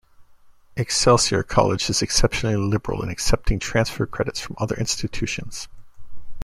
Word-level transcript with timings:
Excelsior 0.75 1.43
College 1.43 1.87
is 1.87 2.01
exceptionally 2.01 2.55
liberal 2.55 3.03
in 3.03 3.09
accepting 3.09 3.59
transfer 3.59 4.07
credit 4.07 4.35
from 4.35 4.55
other 4.57 4.75
institutions. 4.77 5.67